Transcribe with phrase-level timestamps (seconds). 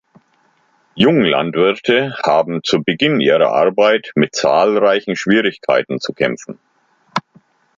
[0.95, 6.57] Junglandwirte haben zu Beginn ihrer Arbeit mit zahlreichen Schwierigkeiten zu kämpfen.